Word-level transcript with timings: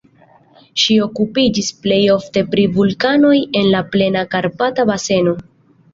Ŝi 0.83 0.95
okupiĝis 1.07 1.69
plej 1.83 1.99
ofte 2.15 2.43
pri 2.55 2.65
vulkanoj 2.79 3.37
en 3.61 3.69
la 3.77 3.85
plena 3.97 4.25
Karpata 4.33 4.87
baseno. 4.93 5.37